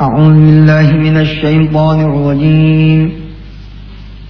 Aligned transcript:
أعوذ 0.00 0.34
بالله 0.34 0.92
من 0.92 1.16
الشيطان 1.16 2.00
الرجيم. 2.00 3.12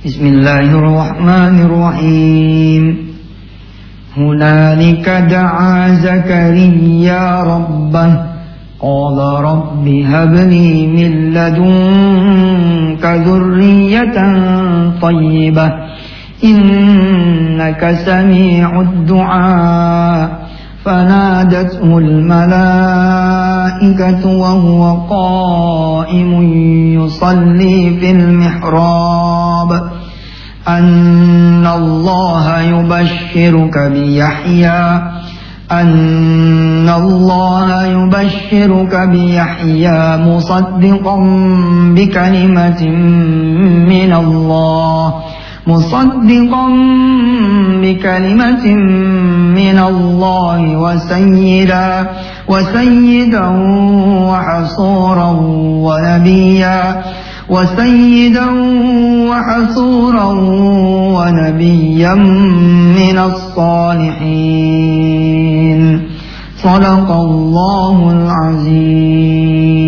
بسم 0.07 0.27
الله 0.27 0.61
الرحمن 0.61 1.61
الرحيم. 1.61 3.09
هنالك 4.17 5.09
دعا 5.09 5.89
زكريا 5.95 7.43
ربه. 7.43 8.17
قال 8.81 9.45
رب 9.45 9.89
هب 9.89 10.35
لي 10.35 10.87
من 10.87 11.31
لدنك 11.35 13.05
ذرية 13.05 14.19
طيبة. 15.01 15.73
إنك 16.45 17.97
سميع 18.07 18.81
الدعاء. 18.81 20.48
فنادته 20.89 21.99
الملائكة 21.99 22.39
وهو 24.27 24.97
قائم 25.11 26.43
يصلي 27.01 27.97
في 28.01 28.11
المحراب. 28.11 29.83
أن 30.69 31.67
الله 31.67 32.61
يبشرك 32.61 33.79
بيحيى. 33.79 35.03
أن 35.73 36.89
الله 36.89 37.85
يبشرك 37.85 39.09
بيحيى 39.09 40.17
مصدقا 40.17 41.17
بكلمة 41.97 42.83
من 43.89 44.13
الله. 44.13 45.15
مصدقا 45.69 46.67
بكلمة 47.83 48.67
من 49.55 49.79
الله 49.79 50.61
وسيدا 50.77 51.89
وسيدا 52.49 53.47
وحصورا 54.31 55.31
ونبيا 55.87 56.81
وسيدا 57.51 58.47
وحصورا 59.31 60.29
ونبيا 61.17 62.15
من 63.01 63.19
الصالحين. 63.19 64.49
صدق 66.65 67.09
الله 67.11 67.97
العظيم. 68.17 69.88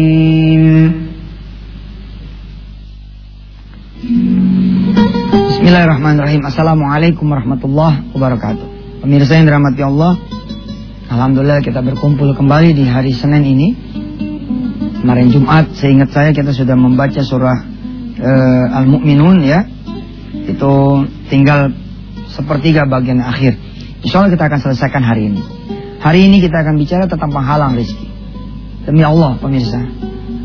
Bismillahirrahmanirrahim. 5.61 6.41
Assalamualaikum 6.41 7.29
warahmatullahi 7.29 8.17
wabarakatuh. 8.17 8.65
Pemirsa 9.05 9.37
yang 9.37 9.45
dirahmati 9.45 9.85
Allah 9.85 10.17
Alhamdulillah 11.13 11.61
kita 11.61 11.85
berkumpul 11.85 12.33
kembali 12.33 12.73
di 12.73 12.89
hari 12.89 13.13
Senin 13.13 13.45
ini. 13.45 13.69
Kemarin 15.05 15.29
Jumat 15.29 15.69
seingat 15.77 16.17
saya 16.17 16.33
kita 16.33 16.57
sudah 16.57 16.73
membaca 16.81 17.21
surah 17.21 17.61
uh, 18.17 18.67
Al-Mu'minun 18.73 19.45
ya. 19.45 19.69
Itu 20.49 21.05
tinggal 21.29 21.77
sepertiga 22.33 22.89
bagian 22.89 23.21
akhir. 23.21 23.61
Insya 24.01 24.25
Allah 24.25 24.33
kita 24.33 24.49
akan 24.49 24.61
selesaikan 24.65 25.05
hari 25.05 25.29
ini. 25.29 25.45
Hari 26.01 26.25
ini 26.25 26.41
kita 26.41 26.57
akan 26.65 26.81
bicara 26.81 27.05
tentang 27.05 27.37
penghalang 27.37 27.77
rezeki. 27.77 28.09
Demi 28.89 29.05
Allah 29.05 29.37
pemirsa. 29.37 29.85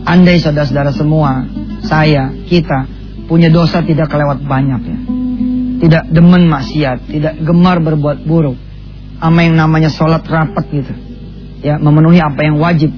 Andai 0.03 0.43
saudara-saudara 0.43 0.91
semua 0.91 1.47
Saya, 1.87 2.35
kita 2.51 2.91
punya 3.25 3.49
dosa 3.49 3.81
tidak 3.81 4.09
kelewat 4.09 4.41
banyak 4.45 4.81
ya. 4.85 4.97
Tidak 5.75 6.11
demen 6.11 6.47
maksiat, 6.47 7.11
tidak 7.11 7.33
gemar 7.43 7.83
berbuat 7.83 8.23
buruk. 8.23 8.55
Ama 9.19 9.47
yang 9.47 9.55
namanya 9.59 9.91
sholat 9.91 10.23
rapat 10.27 10.65
gitu. 10.71 10.93
Ya, 11.63 11.79
memenuhi 11.81 12.19
apa 12.21 12.45
yang 12.45 12.61
wajib, 12.61 12.91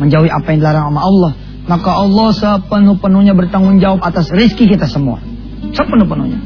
menjauhi 0.00 0.28
apa 0.28 0.46
yang 0.52 0.58
dilarang 0.64 0.84
sama 0.92 1.02
Allah. 1.04 1.32
Maka 1.68 1.90
Allah 1.92 2.28
sepenuh-penuhnya 2.32 3.36
bertanggung 3.36 3.76
jawab 3.76 4.00
atas 4.00 4.32
rezeki 4.32 4.76
kita 4.76 4.88
semua. 4.88 5.20
Sepenuh-penuhnya. 5.76 6.40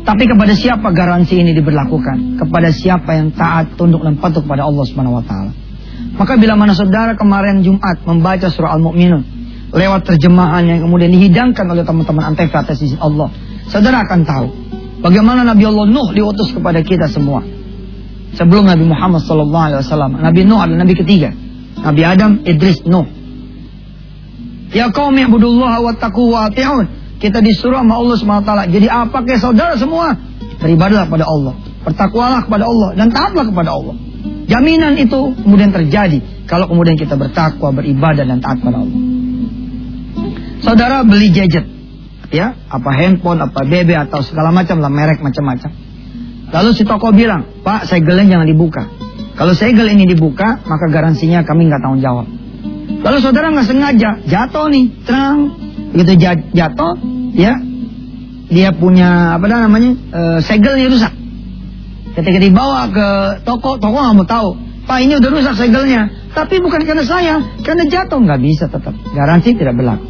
Tapi 0.00 0.24
kepada 0.26 0.54
siapa 0.56 0.90
garansi 0.90 1.38
ini 1.38 1.54
diberlakukan? 1.54 2.40
Kepada 2.40 2.74
siapa 2.74 3.14
yang 3.14 3.30
taat, 3.30 3.78
tunduk 3.78 4.02
dan 4.02 4.18
patuh 4.18 4.42
pada 4.42 4.66
Allah 4.66 4.84
Subhanahu 4.86 5.18
wa 5.18 5.24
taala. 5.26 5.52
Maka 6.16 6.34
bila 6.40 6.56
mana 6.56 6.74
saudara 6.74 7.14
kemarin 7.14 7.62
Jumat 7.62 8.02
membaca 8.08 8.48
surah 8.48 8.74
Al-Mu'minun, 8.74 9.22
lewat 9.70 10.08
terjemahan 10.08 10.66
yang 10.66 10.78
kemudian 10.82 11.14
dihidangkan 11.14 11.66
oleh 11.68 11.86
teman-teman 11.86 12.32
antv 12.32 12.50
atas 12.50 12.80
sisi 12.80 12.96
Allah. 12.98 13.30
Saudara 13.70 14.02
akan 14.02 14.20
tahu 14.26 14.46
bagaimana 15.00 15.46
Nabi 15.46 15.62
Allah 15.64 15.86
Nuh 15.86 16.10
diutus 16.10 16.50
kepada 16.50 16.82
kita 16.82 17.06
semua. 17.06 17.46
Sebelum 18.34 18.66
Nabi 18.66 18.86
Muhammad 18.86 19.22
SAW, 19.26 19.50
Nabi 20.22 20.46
Nuh 20.46 20.58
adalah 20.62 20.86
Nabi 20.86 20.94
ketiga. 20.94 21.34
Nabi 21.80 22.02
Adam, 22.06 22.42
Idris, 22.46 22.82
Nuh. 22.86 23.06
Ya 24.70 24.90
kaum 24.94 25.18
ibudullah 25.18 25.82
wa 25.82 25.90
taqu 25.98 26.30
wa. 26.30 26.46
Kita 27.20 27.42
disuruh 27.42 27.82
sama 27.82 27.98
Allah 27.98 28.16
SWT. 28.16 28.52
Jadi 28.70 28.86
apa 28.86 29.18
ke 29.26 29.34
saudara 29.36 29.74
semua? 29.76 30.14
Beribadahlah 30.62 31.10
kepada 31.10 31.26
Allah. 31.26 31.54
Bertakwalah 31.84 32.40
kepada 32.46 32.64
Allah. 32.64 32.88
Dan 32.96 33.10
taatlah 33.10 33.44
kepada 33.50 33.70
Allah. 33.76 33.94
Jaminan 34.46 34.96
itu 34.96 35.34
kemudian 35.42 35.74
terjadi. 35.74 36.46
Kalau 36.48 36.66
kemudian 36.70 36.96
kita 36.96 37.18
bertakwa, 37.18 37.74
beribadah 37.74 38.24
dan 38.24 38.38
taat 38.40 38.62
kepada 38.62 38.82
Allah. 38.82 38.98
Saudara 40.64 40.96
beli 41.04 41.28
gadget, 41.34 41.66
ya, 42.30 42.54
apa 42.70 42.90
handphone, 42.94 43.42
apa 43.42 43.66
BB 43.66 43.90
atau 44.08 44.22
segala 44.22 44.54
macam 44.54 44.78
lah 44.78 44.90
merek 44.90 45.18
macam-macam. 45.20 45.70
Lalu 46.50 46.70
si 46.74 46.82
toko 46.82 47.14
bilang, 47.14 47.62
Pak, 47.62 47.86
segelnya 47.86 48.38
jangan 48.38 48.48
dibuka. 48.48 48.82
Kalau 49.38 49.54
segel 49.54 49.86
ini 49.94 50.04
dibuka, 50.10 50.58
maka 50.66 50.90
garansinya 50.90 51.46
kami 51.46 51.70
nggak 51.70 51.80
tanggung 51.80 52.02
jawab. 52.02 52.26
Lalu 53.00 53.18
saudara 53.22 53.54
nggak 53.54 53.68
sengaja 53.70 54.10
jatuh 54.26 54.66
nih, 54.68 54.84
terang, 55.06 55.38
begitu 55.94 56.26
jatuh, 56.52 56.92
ya, 57.32 57.54
dia 58.50 58.68
punya 58.74 59.38
apa 59.38 59.46
namanya, 59.46 59.94
e, 59.94 60.20
segelnya 60.42 60.90
rusak. 60.90 61.14
Ketika 62.18 62.38
dibawa 62.42 62.90
ke 62.90 63.08
toko, 63.46 63.78
toko 63.78 63.96
nggak 63.96 64.16
mau 64.18 64.26
tahu, 64.26 64.48
Pak 64.90 64.98
ini 65.06 65.22
udah 65.22 65.30
rusak 65.30 65.54
segelnya. 65.54 66.10
Tapi 66.34 66.58
bukan 66.58 66.82
karena 66.82 67.06
saya, 67.06 67.38
karena 67.62 67.86
jatuh 67.86 68.18
nggak 68.18 68.40
bisa 68.42 68.66
tetap. 68.66 68.92
Garansi 69.14 69.54
tidak 69.54 69.78
berlaku. 69.78 70.09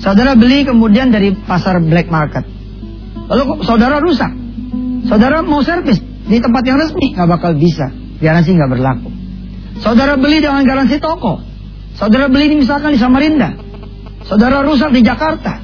Saudara 0.00 0.32
beli 0.32 0.64
kemudian 0.64 1.12
dari 1.12 1.36
pasar 1.36 1.76
black 1.84 2.08
market. 2.08 2.44
Lalu 3.28 3.60
saudara 3.68 4.00
rusak. 4.00 4.32
Saudara 5.06 5.44
mau 5.44 5.60
servis 5.60 6.00
di 6.00 6.40
tempat 6.40 6.62
yang 6.64 6.80
resmi 6.80 7.12
nggak 7.12 7.28
bakal 7.28 7.52
bisa. 7.54 7.92
Garansi 8.20 8.56
nggak 8.56 8.70
berlaku. 8.72 9.08
Saudara 9.84 10.16
beli 10.16 10.40
dengan 10.40 10.64
garansi 10.64 10.96
toko. 11.00 11.40
Saudara 11.96 12.32
beli 12.32 12.52
ini 12.52 12.56
misalkan 12.64 12.96
di 12.96 13.00
Samarinda. 13.00 13.56
Saudara 14.24 14.64
rusak 14.64 14.88
di 14.92 15.04
Jakarta. 15.04 15.60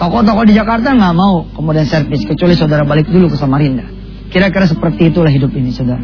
Toko-toko 0.00 0.48
di 0.48 0.56
Jakarta 0.56 0.96
nggak 0.96 1.14
mau 1.14 1.44
kemudian 1.52 1.84
servis 1.84 2.24
kecuali 2.24 2.56
saudara 2.56 2.88
balik 2.88 3.04
dulu 3.12 3.28
ke 3.28 3.36
Samarinda. 3.36 3.84
Kira-kira 4.32 4.64
seperti 4.64 5.12
itulah 5.12 5.28
hidup 5.28 5.52
ini 5.52 5.68
saudara. 5.76 6.00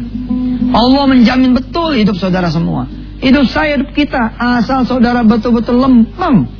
Allah 0.69 1.03
menjamin 1.09 1.57
betul 1.57 1.97
hidup 1.97 2.13
saudara 2.21 2.53
semua. 2.53 2.85
Hidup 3.17 3.49
saya, 3.49 3.81
hidup 3.81 3.97
kita. 3.97 4.37
Asal 4.37 4.85
saudara 4.85 5.25
betul-betul 5.25 5.81
lempeng 5.81 6.56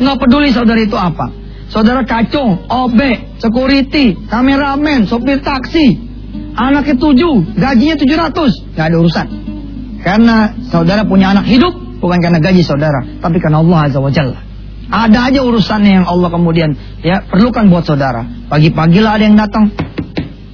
Nggak 0.00 0.16
peduli 0.20 0.48
saudara 0.50 0.80
itu 0.80 0.96
apa. 0.96 1.30
Saudara 1.70 2.02
kacung, 2.02 2.66
OB, 2.66 2.98
security, 3.38 4.18
kameramen, 4.26 5.06
sopir 5.06 5.38
taksi. 5.38 6.10
Anaknya 6.58 6.98
tujuh, 6.98 7.54
gajinya 7.54 7.94
tujuh 7.94 8.16
ratus. 8.18 8.52
Nggak 8.74 8.86
ada 8.90 8.96
urusan. 8.98 9.26
Karena 10.02 10.36
saudara 10.66 11.06
punya 11.06 11.30
anak 11.30 11.46
hidup, 11.46 11.70
bukan 12.02 12.18
karena 12.18 12.42
gaji 12.42 12.66
saudara. 12.66 13.06
Tapi 13.22 13.38
karena 13.38 13.62
Allah 13.62 13.78
Azza 13.86 14.00
wa 14.02 14.10
Jalla. 14.10 14.40
Ada 14.90 15.30
aja 15.30 15.40
urusannya 15.46 16.02
yang 16.02 16.06
Allah 16.10 16.34
kemudian 16.34 16.74
ya 17.06 17.22
perlukan 17.22 17.70
buat 17.70 17.86
saudara. 17.86 18.26
Pagi-pagi 18.50 18.98
lah 18.98 19.14
ada 19.14 19.24
yang 19.24 19.38
datang. 19.38 19.70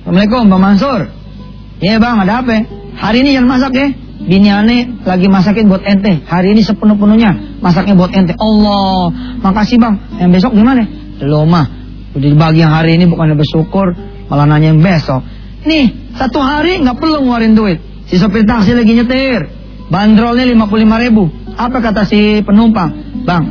Assalamualaikum 0.04 0.53
Bang 0.53 0.60
Mansur. 0.60 1.00
Iya 1.81 1.97
bang 1.97 2.20
ada 2.20 2.44
apa? 2.44 2.56
Hari 3.00 3.25
ini 3.25 3.37
yang 3.37 3.48
masak 3.48 3.72
ya? 3.72 3.88
Bini 4.26 4.50
ane 4.50 4.98
lagi 5.06 5.31
masakin 5.31 5.70
buat 5.70 5.87
ente. 5.87 6.26
Hari 6.26 6.59
ini 6.59 6.66
sepenuh-penuhnya 6.66 7.62
masaknya 7.62 7.94
buat 7.94 8.11
ente. 8.11 8.34
Allah, 8.34 9.14
makasih 9.38 9.78
bang. 9.78 9.94
Yang 10.19 10.31
besok 10.43 10.52
gimana? 10.58 10.82
Belum 11.23 11.46
mah. 11.46 11.67
Udah 12.19 12.28
dibagi 12.34 12.67
yang 12.67 12.75
hari 12.75 12.99
ini 12.99 13.06
bukan 13.06 13.38
bersyukur, 13.38 13.94
malah 14.26 14.50
nanya 14.50 14.75
yang 14.75 14.82
besok. 14.82 15.23
Nih, 15.62 15.94
satu 16.19 16.43
hari 16.43 16.82
nggak 16.82 16.99
perlu 16.99 17.23
ngeluarin 17.23 17.55
duit. 17.55 17.78
Si 18.11 18.19
sopir 18.19 18.43
taksi 18.43 18.75
lagi 18.75 18.99
nyetir. 18.99 19.46
Bandrolnya 19.94 20.43
55 20.43 21.05
ribu. 21.06 21.31
Apa 21.55 21.78
kata 21.78 22.02
si 22.02 22.43
penumpang? 22.43 23.23
Bang, 23.23 23.44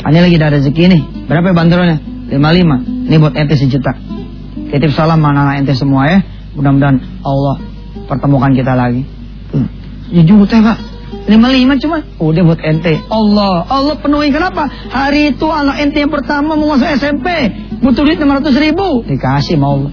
ini 0.00 0.18
lagi 0.20 0.36
ada 0.40 0.56
rezeki 0.56 0.84
nih. 0.88 1.02
Berapa 1.28 1.52
bandrolnya? 1.52 2.00
55. 2.32 3.12
Ini 3.12 3.16
buat 3.20 3.36
ente 3.36 3.56
sejuta. 3.60 3.92
Titip 4.72 4.96
salam 4.96 5.20
mana 5.20 5.60
ente 5.60 5.76
semua 5.76 6.08
ya. 6.08 6.18
Mudah-mudahan 6.56 7.20
Allah 7.20 7.60
pertemukan 8.08 8.52
kita 8.56 8.72
lagi. 8.72 9.13
Jujur 10.12 10.44
teh 10.44 10.60
pak. 10.60 10.78
Lima 11.24 11.48
lima 11.48 11.80
cuma 11.80 12.04
udah 12.20 12.42
buat 12.44 12.60
ente. 12.60 13.00
Allah, 13.08 13.64
Allah 13.64 13.96
penuhi 13.96 14.28
kenapa? 14.28 14.68
Hari 14.68 15.32
itu 15.32 15.46
anak 15.48 15.80
ente 15.80 16.04
yang 16.04 16.12
pertama 16.12 16.52
masuk 16.52 16.84
SMP, 16.84 17.48
butuh 17.80 18.04
duit 18.04 18.20
600 18.20 18.52
ribu, 18.60 19.06
dikasih 19.08 19.56
mau 19.56 19.80
Allah. 19.80 19.92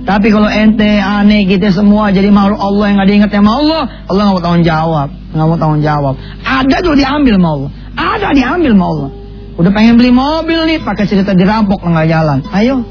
Tapi 0.00 0.32
kalau 0.32 0.46
ente 0.46 0.86
aneh 1.02 1.44
gitu 1.50 1.66
semua 1.74 2.14
jadi 2.14 2.30
makhluk 2.30 2.56
Allah 2.56 2.84
yang 2.86 2.96
gak 3.02 3.08
diingat 3.10 3.30
sama 3.34 3.50
Allah, 3.58 3.82
Allah 4.06 4.22
gak 4.30 4.34
mau 4.38 4.42
tanggung 4.42 4.66
jawab. 4.66 5.08
nggak 5.30 5.46
mau 5.46 5.58
tanggung 5.58 5.82
jawab. 5.82 6.14
Ada 6.42 6.76
tuh 6.82 6.94
diambil 6.98 7.34
mau 7.38 7.52
Allah. 7.58 7.70
Ada 7.94 8.28
diambil 8.34 8.72
mau 8.74 8.88
Allah. 8.94 9.10
Udah 9.58 9.70
pengen 9.74 9.98
beli 9.98 10.10
mobil 10.14 10.60
nih, 10.70 10.78
pakai 10.80 11.04
cerita 11.04 11.34
dirampok 11.34 11.82
nggak 11.82 12.08
jalan. 12.08 12.38
Ayo. 12.54 12.82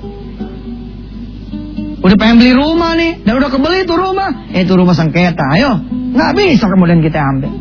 Udah 1.99 2.15
pengen 2.15 2.39
beli 2.39 2.55
rumah 2.55 2.95
nih, 2.95 3.23
dan 3.27 3.39
udah 3.39 3.49
kebeli 3.51 3.83
itu 3.83 3.95
rumah. 3.95 4.51
Eh, 4.55 4.63
itu 4.63 4.71
rumah 4.75 4.95
sengketa. 4.95 5.43
Ayo. 5.59 5.98
Nggak 6.09 6.31
bisa 6.37 6.65
kemudian 6.69 6.99
kita 7.05 7.19
ambil. 7.21 7.51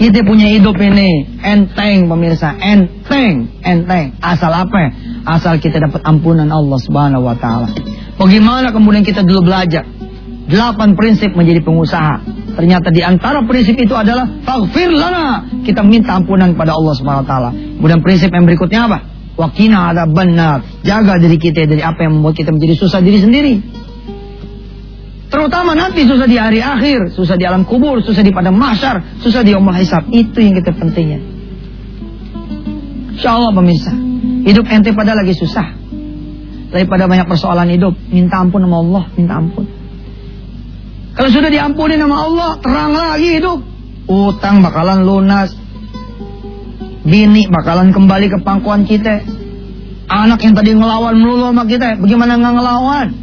Kita 0.00 0.24
punya 0.24 0.48
hidup 0.48 0.80
ini 0.80 1.28
enteng 1.44 2.08
pemirsa, 2.08 2.56
enteng, 2.56 3.52
enteng. 3.60 4.16
Asal 4.24 4.48
apa? 4.48 4.96
Asal 5.28 5.60
kita 5.60 5.76
dapat 5.76 6.00
ampunan 6.08 6.48
Allah 6.48 6.80
Subhanahu 6.80 7.28
wa 7.28 7.36
taala. 7.36 7.68
Bagaimana 8.16 8.72
kemudian 8.72 9.04
kita 9.04 9.20
dulu 9.20 9.44
belajar? 9.52 9.84
Delapan 10.48 10.96
prinsip 10.96 11.36
menjadi 11.36 11.60
pengusaha. 11.60 12.16
Ternyata 12.56 12.88
di 12.90 13.04
antara 13.04 13.44
prinsip 13.44 13.76
itu 13.76 13.92
adalah 13.92 14.24
faghfir 14.40 14.88
lana. 14.88 15.44
Kita 15.62 15.84
minta 15.84 16.16
ampunan 16.16 16.56
pada 16.56 16.72
Allah 16.72 16.96
Subhanahu 16.96 17.22
wa 17.22 17.28
taala. 17.28 17.50
Kemudian 17.52 18.00
prinsip 18.00 18.32
yang 18.32 18.48
berikutnya 18.48 18.88
apa? 18.88 18.98
Wakina 19.36 19.92
ada 19.92 20.08
benar. 20.08 20.64
Jaga 20.80 21.20
diri 21.20 21.36
kita 21.36 21.68
dari 21.68 21.84
apa 21.84 22.08
yang 22.08 22.18
membuat 22.18 22.40
kita 22.40 22.56
menjadi 22.56 22.74
susah 22.80 23.04
diri 23.04 23.20
sendiri. 23.20 23.54
Terutama 25.30 25.78
nanti 25.78 26.02
susah 26.10 26.26
di 26.26 26.34
hari 26.34 26.58
akhir, 26.58 27.14
susah 27.14 27.38
di 27.38 27.46
alam 27.46 27.62
kubur, 27.62 28.02
susah 28.02 28.26
di 28.26 28.34
padang 28.34 28.58
mahsyar, 28.58 29.22
susah 29.22 29.46
di 29.46 29.54
umur 29.54 29.78
hisab. 29.78 30.10
Itu 30.10 30.42
yang 30.42 30.58
kita 30.58 30.74
pentingnya. 30.74 31.22
Insya 33.14 33.38
Allah 33.38 33.54
pemirsa, 33.54 33.94
hidup 34.42 34.66
ente 34.66 34.90
pada 34.90 35.14
lagi 35.14 35.38
susah. 35.38 35.78
Daripada 36.74 37.06
banyak 37.06 37.30
persoalan 37.30 37.70
hidup, 37.70 37.94
minta 38.10 38.42
ampun 38.42 38.66
sama 38.66 38.82
Allah, 38.82 39.04
minta 39.14 39.38
ampun. 39.38 39.66
Kalau 41.14 41.30
sudah 41.30 41.50
diampuni 41.50 41.94
sama 41.94 42.16
Allah, 42.26 42.50
terang 42.58 42.90
lagi 42.90 43.38
hidup. 43.38 43.58
Utang 44.10 44.66
bakalan 44.66 45.06
lunas. 45.06 45.54
Bini 47.06 47.46
bakalan 47.46 47.94
kembali 47.94 48.26
ke 48.34 48.38
pangkuan 48.42 48.82
kita. 48.82 49.22
Anak 50.10 50.42
yang 50.42 50.58
tadi 50.58 50.74
ngelawan 50.74 51.14
melulu 51.14 51.54
sama 51.54 51.70
kita, 51.70 52.02
bagaimana 52.02 52.34
nggak 52.34 52.54
ngelawan? 52.58 53.19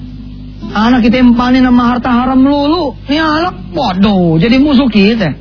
Anak 0.77 1.01
kita 1.01 1.25
empanin 1.25 1.65
sama 1.65 1.89
harta 1.89 2.13
haram 2.13 2.37
melulu. 2.37 2.93
Ini 3.09 3.17
anak 3.17 3.73
bodoh, 3.73 4.37
jadi 4.37 4.61
musuh 4.61 4.85
kita. 4.85 5.33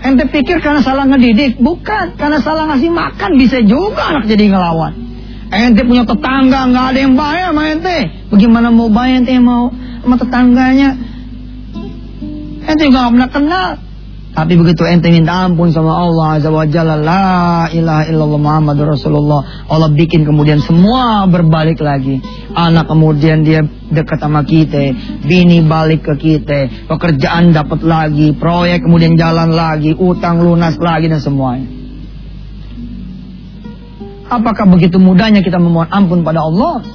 Ente 0.00 0.24
pikir 0.30 0.62
karena 0.62 0.80
salah 0.80 1.04
ngedidik? 1.10 1.58
Bukan, 1.58 2.14
karena 2.14 2.38
salah 2.38 2.70
ngasih 2.70 2.94
makan 2.94 3.30
bisa 3.36 3.58
juga 3.66 4.14
anak 4.14 4.30
jadi 4.30 4.54
ngelawan. 4.54 4.94
Ente 5.50 5.82
punya 5.82 6.06
tetangga 6.06 6.70
nggak 6.70 6.86
ada 6.94 6.98
yang 7.02 7.14
bayar 7.18 7.50
sama 7.50 7.62
ente. 7.74 7.98
Bagaimana 8.30 8.70
mau 8.70 8.86
bayar 8.86 9.26
ente 9.26 9.34
mau 9.42 9.74
sama 9.74 10.14
tetangganya? 10.14 10.94
Ente 12.70 12.82
juga 12.86 13.10
nggak 13.10 13.12
pernah 13.18 13.30
kenal. 13.34 13.70
Tapi 14.30 14.54
begitu 14.54 14.86
ente 14.86 15.10
minta 15.10 15.42
ampun 15.42 15.74
sama 15.74 16.06
Allah 16.06 16.38
Azza 16.38 16.54
wa 16.54 16.62
Jalla 16.62 16.94
La 16.94 17.66
ilaha 17.74 18.06
illallah 18.06 18.38
Muhammad 18.38 18.78
Rasulullah 18.78 19.66
Allah 19.66 19.90
bikin 19.90 20.22
kemudian 20.22 20.62
semua 20.62 21.26
berbalik 21.26 21.82
lagi. 21.82 22.22
Anak 22.54 22.86
kemudian 22.86 23.42
dia 23.42 23.62
dekat 23.90 24.22
sama 24.22 24.46
kita 24.46 24.94
Bini 25.22 25.62
balik 25.62 26.02
ke 26.02 26.14
kita 26.18 26.86
Pekerjaan 26.90 27.54
dapat 27.54 27.78
lagi 27.86 28.34
Proyek 28.34 28.82
kemudian 28.82 29.14
jalan 29.14 29.54
lagi 29.54 29.94
Utang 29.94 30.42
lunas 30.42 30.74
lagi 30.78 31.06
dan 31.10 31.22
semuanya. 31.22 31.66
Apakah 34.30 34.66
begitu 34.70 35.02
mudahnya 35.02 35.42
kita 35.42 35.58
memohon 35.58 35.90
ampun 35.90 36.22
pada 36.22 36.42
Allah? 36.42 36.86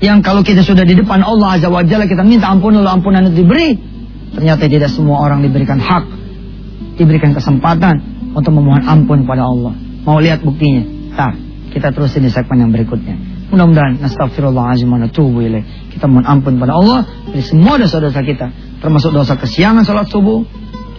Yang 0.00 0.18
kalau 0.24 0.40
kita 0.40 0.64
sudah 0.64 0.84
di 0.88 0.96
depan 0.96 1.20
Allah 1.20 1.60
Azza 1.60 1.68
wa 1.68 1.84
Jalla 1.84 2.08
Kita 2.08 2.24
minta 2.24 2.48
ampun 2.48 2.72
lalu 2.76 2.88
ampunan 2.88 3.28
itu 3.28 3.44
diberi 3.44 3.99
Ternyata 4.30 4.70
tidak 4.70 4.90
semua 4.94 5.26
orang 5.26 5.42
diberikan 5.42 5.82
hak, 5.82 6.04
diberikan 6.96 7.34
kesempatan 7.34 7.98
untuk 8.34 8.54
memohon 8.54 8.86
ampun 8.86 9.26
pada 9.26 9.46
Allah. 9.50 9.74
Mau 10.06 10.22
lihat 10.22 10.40
buktinya? 10.46 10.86
Tak, 11.18 11.34
kita 11.74 11.90
terusin 11.90 12.24
di 12.24 12.30
segmen 12.30 12.66
yang 12.66 12.70
berikutnya. 12.70 13.18
Mudah-mudahan 13.50 13.98
astagfirullahaladzim 14.06 14.86
wa. 14.86 15.02
Kita 15.90 16.06
mohon 16.06 16.26
ampun 16.26 16.54
pada 16.62 16.78
Allah 16.78 17.02
dari 17.26 17.42
semua 17.42 17.74
dosa-dosa 17.82 18.22
kita, 18.22 18.46
termasuk 18.78 19.10
dosa 19.10 19.34
kesiangan 19.34 19.82
sholat 19.82 20.06
subuh, 20.06 20.46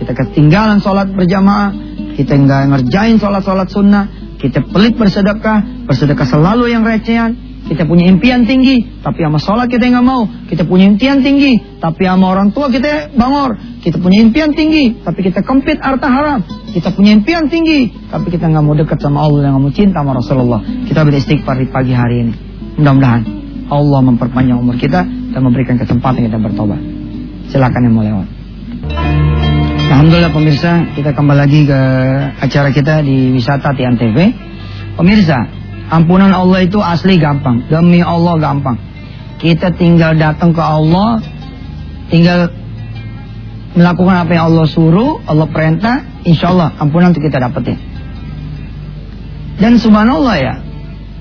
kita 0.03 0.11
ketinggalan 0.11 0.83
sholat 0.83 1.07
berjamaah, 1.15 1.71
kita 2.19 2.35
enggak 2.35 2.67
ngerjain 2.67 3.15
sholat-sholat 3.15 3.71
sunnah, 3.71 4.35
kita 4.35 4.67
pelit 4.67 4.99
bersedekah, 4.99 5.87
bersedekah 5.87 6.27
selalu 6.27 6.75
yang 6.75 6.83
recehan, 6.83 7.50
kita 7.71 7.87
punya 7.87 8.11
impian 8.11 8.43
tinggi, 8.43 8.83
tapi 8.99 9.23
sama 9.23 9.39
sholat 9.39 9.71
kita 9.71 9.87
nggak 9.87 10.03
mau. 10.03 10.27
Kita 10.27 10.67
punya 10.67 10.91
impian 10.91 11.23
tinggi, 11.23 11.79
tapi 11.79 12.03
sama 12.03 12.35
orang 12.35 12.51
tua 12.51 12.67
kita 12.67 13.15
bangor. 13.15 13.55
Kita 13.79 13.95
punya 13.95 14.19
impian 14.19 14.51
tinggi, 14.51 14.99
tapi 14.99 15.23
kita 15.23 15.39
kempit 15.39 15.79
harta 15.79 16.11
haram. 16.11 16.43
Kita 16.75 16.91
punya 16.91 17.15
impian 17.15 17.47
tinggi, 17.47 17.87
tapi 18.11 18.27
kita 18.27 18.51
nggak 18.51 18.63
mau 18.67 18.75
dekat 18.75 18.99
sama 18.99 19.23
Allah 19.23 19.55
nggak 19.55 19.63
mau 19.63 19.71
cinta 19.71 20.03
sama 20.03 20.11
Rasulullah. 20.19 20.59
Kita 20.83 21.07
beristighfar 21.07 21.63
di 21.63 21.71
pagi 21.71 21.95
hari 21.95 22.27
ini. 22.27 22.33
Mudah-mudahan 22.75 23.21
Allah 23.71 23.99
memperpanjang 24.03 24.59
umur 24.59 24.75
kita 24.75 25.07
dan 25.07 25.39
memberikan 25.39 25.79
kesempatan 25.79 26.27
kita 26.27 26.43
bertobat. 26.43 26.81
Silakan 27.47 27.87
yang 27.87 27.95
mau 27.95 28.03
lewat. 28.03 28.27
Alhamdulillah 29.95 30.31
pemirsa, 30.35 30.91
kita 30.91 31.15
kembali 31.15 31.39
lagi 31.39 31.61
ke 31.63 31.79
acara 32.35 32.67
kita 32.75 32.99
di 32.99 33.31
Wisata 33.31 33.71
Tian 33.79 33.95
TV. 33.95 34.27
Pemirsa, 34.99 35.60
Ampunan 35.91 36.31
Allah 36.31 36.63
itu 36.63 36.79
asli 36.79 37.19
gampang. 37.19 37.67
Demi 37.67 37.99
Allah 37.99 38.39
gampang. 38.39 38.79
Kita 39.43 39.75
tinggal 39.75 40.15
datang 40.15 40.55
ke 40.55 40.63
Allah, 40.63 41.19
tinggal 42.07 42.47
melakukan 43.75 44.15
apa 44.23 44.31
yang 44.31 44.45
Allah 44.51 44.65
suruh, 44.71 45.19
Allah 45.27 45.47
perintah, 45.51 46.03
insya 46.23 46.51
Allah 46.55 46.75
ampunan 46.79 47.11
itu 47.11 47.19
kita 47.23 47.43
dapetin. 47.43 47.75
Dan 49.59 49.75
subhanallah 49.75 50.35
ya, 50.39 50.55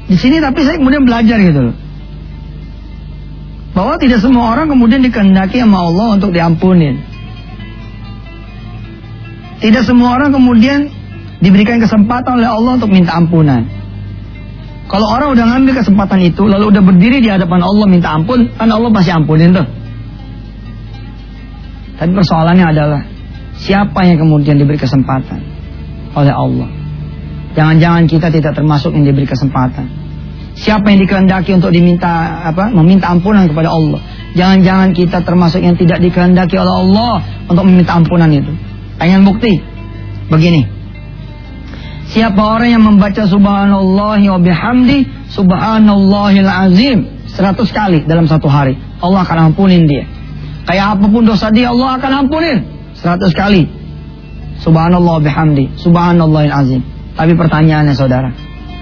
di 0.07 0.17
sini 0.19 0.39
tapi 0.39 0.63
saya 0.63 0.79
kemudian 0.79 1.03
belajar 1.03 1.39
gitu 1.43 1.71
loh. 1.71 1.77
Bahwa 3.75 3.95
tidak 3.99 4.23
semua 4.23 4.55
orang 4.55 4.67
kemudian 4.67 5.03
dikehendaki 5.03 5.63
sama 5.63 5.87
Allah 5.87 6.07
untuk 6.19 6.31
diampunin. 6.35 6.99
Tidak 9.61 9.83
semua 9.83 10.19
orang 10.19 10.31
kemudian 10.35 10.89
diberikan 11.39 11.79
kesempatan 11.79 12.39
oleh 12.39 12.51
Allah 12.51 12.73
untuk 12.81 12.91
minta 12.91 13.15
ampunan. 13.17 13.80
Kalau 14.91 15.07
orang 15.07 15.39
udah 15.39 15.45
ngambil 15.55 15.79
kesempatan 15.79 16.19
itu, 16.27 16.43
lalu 16.51 16.75
udah 16.75 16.83
berdiri 16.83 17.23
di 17.23 17.31
hadapan 17.31 17.63
Allah 17.63 17.87
minta 17.87 18.11
ampun, 18.11 18.51
kan 18.59 18.67
Allah 18.67 18.91
pasti 18.91 19.15
ampunin 19.15 19.55
tuh. 19.55 19.63
Tapi 21.95 22.11
persoalannya 22.11 22.67
adalah 22.75 23.01
siapa 23.55 24.03
yang 24.03 24.19
kemudian 24.19 24.59
diberi 24.59 24.75
kesempatan 24.75 25.39
oleh 26.19 26.35
Allah. 26.35 26.69
Jangan-jangan 27.55 28.11
kita 28.11 28.35
tidak 28.35 28.59
termasuk 28.59 28.91
yang 28.91 29.07
diberi 29.07 29.31
kesempatan. 29.31 29.87
Siapa 30.59 30.91
yang 30.91 30.99
dikehendaki 31.07 31.55
untuk 31.55 31.71
diminta 31.71 32.43
apa? 32.51 32.75
Meminta 32.75 33.15
ampunan 33.15 33.47
kepada 33.47 33.71
Allah. 33.71 34.03
Jangan-jangan 34.35 34.91
kita 34.91 35.23
termasuk 35.23 35.63
yang 35.63 35.79
tidak 35.79 36.03
dikehendaki 36.03 36.59
oleh 36.59 36.75
Allah 36.83 37.23
untuk 37.47 37.63
meminta 37.63 37.95
ampunan 37.95 38.31
itu. 38.31 38.51
Pengen 38.99 39.23
bukti? 39.23 39.63
Begini. 40.27 40.80
Siapa 42.11 42.43
orang 42.43 42.75
yang 42.75 42.83
membaca 42.83 43.23
subhanallah 43.23 44.19
wa 44.19 44.41
bihamdi 44.43 45.31
subhanallahil 45.31 46.51
azim 46.51 46.99
100 47.31 47.55
kali 47.71 48.03
dalam 48.03 48.27
satu 48.27 48.51
hari, 48.51 48.75
Allah 48.99 49.23
akan 49.23 49.55
ampunin 49.55 49.87
dia. 49.87 50.03
Kayak 50.67 50.99
apa 50.99 51.07
pun 51.07 51.23
dosa 51.23 51.55
dia, 51.55 51.71
Allah 51.71 52.03
akan 52.03 52.27
ampunin 52.27 52.67
100 52.99 53.31
kali. 53.31 53.63
Subhanallah 54.59 55.23
bihamdi, 55.23 55.79
subhanallahil 55.79 56.51
azim. 56.51 56.83
Tapi 57.15 57.33
pertanyaannya 57.39 57.95
saudara, 57.95 58.35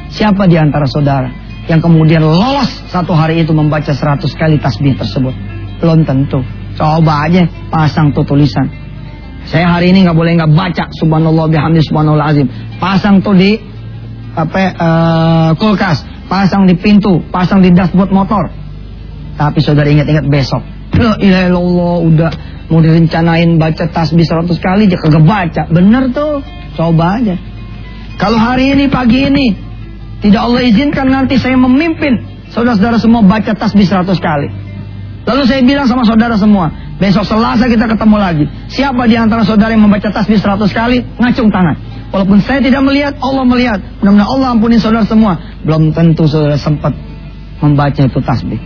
siapa 0.09 0.49
di 0.49 0.57
antara 0.57 0.89
saudara 0.89 1.29
yang 1.69 1.85
kemudian 1.85 2.25
lolos 2.25 2.81
satu 2.89 3.13
hari 3.13 3.45
itu 3.45 3.53
membaca 3.53 3.93
100 3.93 4.25
kali 4.41 4.57
tasbih 4.57 4.97
tersebut? 4.97 5.37
Belum 5.85 6.01
tentu. 6.09 6.41
Coba 6.81 7.29
aja 7.29 7.45
pasang 7.69 8.17
tuh 8.17 8.25
tulisan 8.25 8.88
saya 9.49 9.65
hari 9.65 9.97
ini 9.97 10.05
nggak 10.05 10.17
boleh 10.17 10.37
nggak 10.37 10.53
baca 10.53 10.85
subhanallah 11.01 11.49
bihamdi 11.49 11.81
subhanallah 11.81 12.27
azim. 12.29 12.47
Pasang 12.77 13.25
tuh 13.25 13.33
di 13.33 13.57
apa 14.37 14.61
uh, 14.77 15.51
kulkas, 15.57 16.05
pasang 16.29 16.69
di 16.69 16.77
pintu, 16.77 17.25
pasang 17.33 17.65
di 17.65 17.73
dashboard 17.73 18.13
motor. 18.13 18.45
Tapi 19.41 19.59
saudara 19.65 19.89
ingat-ingat 19.89 20.29
besok. 20.29 20.61
La 20.99 21.49
udah 21.57 22.33
mau 22.69 22.85
direncanain 22.85 23.57
baca 23.57 23.89
tasbih 23.89 24.27
100 24.27 24.53
kali 24.61 24.85
dia 24.85 25.01
kagak 25.01 25.25
baca. 25.25 25.63
Bener 25.73 26.13
tuh. 26.13 26.45
Coba 26.77 27.19
aja. 27.19 27.35
Kalau 28.21 28.39
hari 28.39 28.77
ini 28.77 28.91
pagi 28.93 29.27
ini 29.31 29.47
tidak 30.21 30.45
Allah 30.45 30.63
izinkan 30.67 31.09
nanti 31.09 31.39
saya 31.39 31.57
memimpin 31.57 32.19
saudara-saudara 32.51 32.99
semua 33.01 33.25
baca 33.25 33.55
tasbih 33.57 33.87
100 33.87 34.13
kali. 34.19 34.49
Lalu 35.25 35.43
saya 35.45 35.61
bilang 35.61 35.87
sama 35.87 36.09
saudara 36.09 36.41
semua, 36.41 36.73
Besok 36.99 37.25
Selasa 37.31 37.71
kita 37.71 37.87
ketemu 37.87 38.17
lagi. 38.19 38.45
Siapa 38.75 39.07
di 39.07 39.15
antara 39.15 39.47
saudara 39.47 39.71
yang 39.71 39.87
membaca 39.87 40.11
tasbih 40.11 40.35
100 40.35 40.67
kali, 40.75 40.99
ngacung 41.23 41.47
tangan. 41.47 41.79
Walaupun 42.11 42.43
saya 42.43 42.59
tidak 42.59 42.83
melihat, 42.83 43.15
Allah 43.23 43.47
melihat. 43.47 43.79
Mudah-mudahan 44.03 44.31
Allah 44.35 44.49
ampuni 44.51 44.77
saudara 44.83 45.07
semua. 45.07 45.39
Belum 45.63 45.95
tentu 45.95 46.27
saudara 46.27 46.59
sempat 46.59 46.91
membaca 47.63 48.03
itu 48.03 48.19
tasbih. 48.19 48.59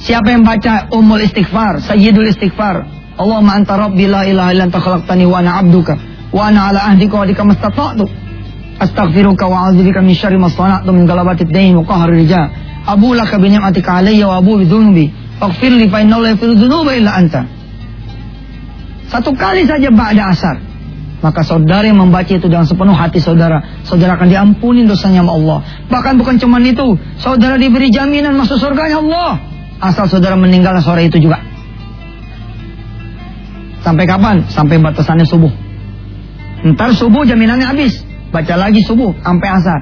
Siapa 0.00 0.32
yang 0.32 0.48
baca 0.48 0.88
umul 0.96 1.20
istighfar, 1.24 1.84
sayyidul 1.84 2.28
istighfar, 2.28 2.88
Allahumma 3.16 3.56
anta 3.56 3.76
rabbi 3.76 4.08
la 4.08 4.28
ilaha 4.28 4.52
illa 4.52 4.64
anta 4.68 4.80
khalaqtani 4.80 5.24
wa 5.24 5.40
ana 5.40 5.60
'abduka 5.60 5.96
wa 6.36 6.52
ana 6.52 6.68
'ala 6.68 6.80
ahdika 6.92 7.16
wa 7.16 7.24
adika 7.24 7.42
mastata'tu. 7.48 8.04
Astaghfiruka 8.76 9.48
wa 9.48 9.68
a'udzubika 9.68 10.04
min 10.04 10.12
syarri 10.12 10.36
ma 10.36 10.52
min 10.84 11.04
galabatid 11.08 11.48
dain 11.48 11.76
wa 11.76 11.84
qahri. 11.84 12.28
Abu 12.86 13.12
laka 13.16 13.40
bi 13.40 13.48
ni'matika 13.52 14.04
alayya 14.04 14.28
wa 14.28 14.36
abu 14.40 14.60
bi 14.60 14.64
dhunubi. 14.68 15.25
Faghfir 15.36 15.72
li 15.76 15.86
fa 15.92 16.00
innahu 16.00 16.20
la 16.24 16.32
dhunuba 16.34 16.96
illa 16.96 17.12
anta. 17.20 17.44
Satu 19.06 19.36
kali 19.36 19.68
saja 19.68 19.92
ba'da 19.92 20.32
asar. 20.32 20.56
Maka 21.24 21.40
saudara 21.40 21.88
yang 21.88 21.96
membaca 21.96 22.28
itu 22.28 22.44
dengan 22.44 22.68
sepenuh 22.68 22.92
hati 22.92 23.18
saudara, 23.24 23.82
saudara 23.88 24.20
akan 24.20 24.28
diampuni 24.28 24.84
dosanya 24.84 25.24
sama 25.24 25.32
Allah. 25.32 25.58
Bahkan 25.88 26.20
bukan 26.20 26.36
cuma 26.36 26.60
itu, 26.60 27.00
saudara 27.16 27.56
diberi 27.56 27.88
jaminan 27.88 28.36
masuk 28.36 28.60
surganya 28.60 29.00
Allah. 29.00 29.40
Asal 29.80 30.08
saudara 30.12 30.36
meninggal 30.36 30.76
sore 30.84 31.08
itu 31.08 31.16
juga. 31.20 31.40
Sampai 33.80 34.04
kapan? 34.04 34.44
Sampai 34.50 34.76
batasannya 34.82 35.24
subuh. 35.24 35.52
Ntar 36.74 36.96
subuh 36.96 37.22
jaminannya 37.24 37.64
habis. 37.64 38.02
Baca 38.34 38.54
lagi 38.58 38.82
subuh 38.82 39.14
sampai 39.22 39.48
asar. 39.56 39.80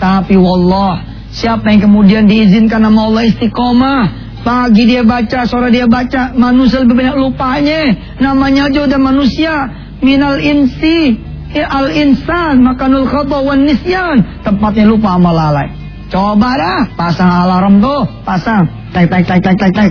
Tapi 0.00 0.34
wallah, 0.34 1.00
siapa 1.30 1.70
yang 1.70 1.86
kemudian 1.86 2.26
diizinkan 2.26 2.82
nama 2.82 3.06
Allah 3.08 3.30
istiqomah, 3.30 4.23
Pagi 4.44 4.84
dia 4.84 5.00
baca, 5.00 5.48
sore 5.48 5.72
dia 5.72 5.88
baca, 5.88 6.36
manusia 6.36 6.84
lebih 6.84 7.00
banyak 7.00 7.16
lupanya. 7.16 7.80
Namanya 8.20 8.68
aja 8.68 8.84
udah 8.84 9.00
manusia. 9.00 9.54
Minal 10.04 10.36
insi 10.36 11.16
ya, 11.56 11.64
al 11.64 11.88
insan 11.96 12.60
makanul 12.60 13.08
khata 13.08 13.40
wan 13.40 13.64
nisyan. 13.64 14.44
Tempatnya 14.44 14.84
lupa 14.84 15.16
sama 15.16 15.32
lalai. 15.32 15.72
Coba 16.12 16.60
dah 16.60 16.92
pasang 16.92 17.32
alarm 17.32 17.80
tuh 17.80 18.04
pasang. 18.28 18.68
Tek 18.92 19.08
tek 19.08 19.24
tek 19.24 19.40
tek 19.40 19.56
tek 19.56 19.72
tek. 19.72 19.90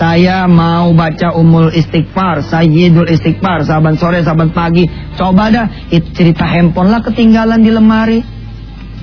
Saya 0.00 0.48
mau 0.48 0.96
baca 0.96 1.36
umul 1.36 1.68
istighfar 1.68 2.40
sayyidul 2.40 3.04
istighfar 3.04 3.68
saban 3.68 4.00
sore 4.00 4.24
saban 4.24 4.48
pagi. 4.56 4.88
Coba 5.20 5.52
dah 5.52 5.68
itu 5.92 6.08
cerita 6.16 6.48
handphone 6.48 6.88
lah 6.88 7.04
ketinggalan 7.04 7.60
di 7.60 7.68
lemari. 7.68 8.24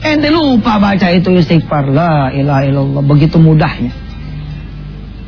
Ente 0.01 0.33
lupa 0.33 0.81
baca 0.81 1.13
itu 1.13 1.37
istighfar. 1.37 1.85
La 1.93 2.33
ilaha 2.33 2.65
illallah 2.65 3.05
begitu 3.05 3.37
mudahnya 3.37 4.06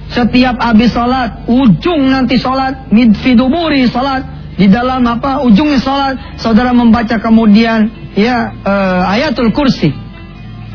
setiap 0.09 0.57
habis 0.57 0.89
sholat 0.89 1.45
ujung 1.45 2.09
nanti 2.09 2.41
sholat 2.41 2.89
midfiduburi 2.89 3.85
sholat. 3.89 4.37
Di 4.59 4.67
dalam 4.67 5.07
apa 5.07 5.39
ujungnya 5.47 5.79
salat 5.79 6.19
saudara 6.35 6.75
membaca 6.75 7.15
kemudian 7.15 8.11
ya 8.11 8.51
uh, 8.59 9.07
ayatul 9.07 9.55
kursi. 9.55 9.87